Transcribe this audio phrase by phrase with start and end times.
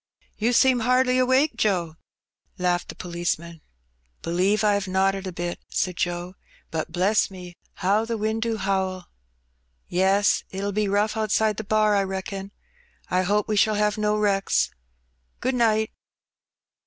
[0.35, 1.93] You seem hardly awake, Joe,"
[2.57, 3.61] laughed the policeman.
[4.23, 6.33] "Believe I 'ave nodded a bit," said Joe.
[6.71, 7.53] "But, bless me,
[7.85, 9.05] how the wind do howl!
[9.49, 12.51] '* "Yes, it'll be rough outside the *bar,' I reckon.
[13.11, 14.71] I hope we shall have no wrecks.
[15.39, 15.91] Good night."